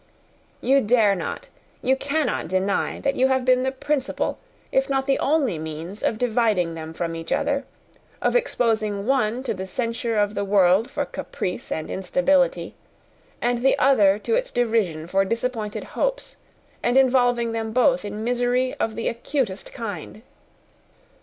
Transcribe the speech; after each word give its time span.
You 0.61 0.81
dare 0.81 1.13
not, 1.13 1.45
you 1.83 1.95
cannot 1.95 2.47
deny 2.47 2.99
that 3.01 3.15
you 3.15 3.27
have 3.27 3.45
been 3.45 3.61
the 3.61 3.71
principal, 3.71 4.39
if 4.71 4.89
not 4.89 5.05
the 5.05 5.19
only 5.19 5.59
means 5.59 6.01
of 6.01 6.17
dividing 6.17 6.73
them 6.73 6.91
from 6.91 7.15
each 7.15 7.31
other, 7.31 7.65
of 8.19 8.35
exposing 8.35 9.05
one 9.05 9.43
to 9.43 9.53
the 9.53 9.67
censure 9.67 10.17
of 10.17 10.33
the 10.33 10.43
world 10.43 10.89
for 10.89 11.05
caprice 11.05 11.71
and 11.71 11.91
instability, 11.91 12.73
the 13.43 13.75
other 13.77 14.17
to 14.17 14.33
its 14.33 14.49
derision 14.49 15.05
for 15.05 15.23
disappointed 15.23 15.83
hopes, 15.83 16.35
and 16.81 16.97
involving 16.97 17.51
them 17.51 17.71
both 17.71 18.03
in 18.03 18.23
misery 18.23 18.73
of 18.79 18.95
the 18.95 19.07
acutest 19.07 19.71
kind." 19.71 20.23